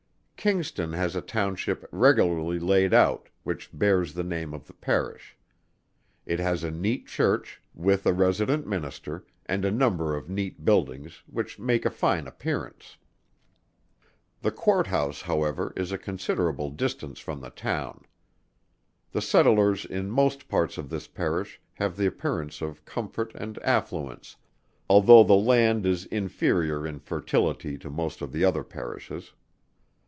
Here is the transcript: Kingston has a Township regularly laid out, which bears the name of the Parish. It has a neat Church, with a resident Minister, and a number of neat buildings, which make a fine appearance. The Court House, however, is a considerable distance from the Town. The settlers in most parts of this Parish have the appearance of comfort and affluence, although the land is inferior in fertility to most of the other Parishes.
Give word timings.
Kingston 0.43 0.93
has 0.93 1.15
a 1.15 1.21
Township 1.21 1.87
regularly 1.91 2.57
laid 2.57 2.95
out, 2.95 3.29
which 3.43 3.69
bears 3.71 4.15
the 4.15 4.23
name 4.23 4.55
of 4.55 4.65
the 4.65 4.73
Parish. 4.73 5.37
It 6.25 6.39
has 6.39 6.63
a 6.63 6.71
neat 6.71 7.05
Church, 7.05 7.61
with 7.75 8.07
a 8.07 8.11
resident 8.11 8.65
Minister, 8.65 9.23
and 9.45 9.63
a 9.63 9.69
number 9.69 10.15
of 10.15 10.31
neat 10.31 10.65
buildings, 10.65 11.21
which 11.27 11.59
make 11.59 11.85
a 11.85 11.91
fine 11.91 12.25
appearance. 12.25 12.97
The 14.41 14.49
Court 14.49 14.87
House, 14.87 15.21
however, 15.21 15.73
is 15.75 15.91
a 15.91 15.97
considerable 15.99 16.71
distance 16.71 17.19
from 17.19 17.39
the 17.41 17.51
Town. 17.51 18.03
The 19.11 19.21
settlers 19.21 19.85
in 19.85 20.09
most 20.09 20.47
parts 20.47 20.79
of 20.79 20.89
this 20.89 21.05
Parish 21.07 21.61
have 21.75 21.95
the 21.95 22.07
appearance 22.07 22.63
of 22.63 22.83
comfort 22.83 23.31
and 23.35 23.59
affluence, 23.59 24.37
although 24.89 25.23
the 25.23 25.35
land 25.35 25.85
is 25.85 26.05
inferior 26.05 26.87
in 26.87 26.97
fertility 26.97 27.77
to 27.77 27.91
most 27.91 28.23
of 28.23 28.31
the 28.31 28.43
other 28.43 28.63
Parishes. 28.63 29.33